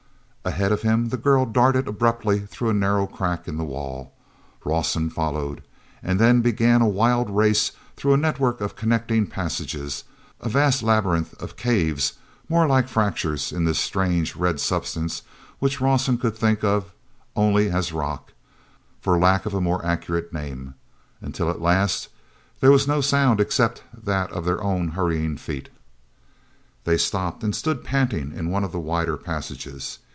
[0.43, 4.11] Ahead of him the girl darted abruptly through a narrow crack in the wall.
[4.65, 10.03] Rawson followed—and then began a wild race through a network of connecting passages,
[10.39, 12.13] a vast labyrinth of caves,
[12.49, 15.21] more like fractures in this strange red substance
[15.59, 16.91] which Rawson could think of
[17.35, 18.33] only as rock,
[18.99, 20.73] for lack of a more accurate name,
[21.21, 22.09] until at last
[22.61, 25.69] there was no sound except that of their own hurrying feet.
[26.83, 29.99] hey stopped and stood panting in one of the wider passages.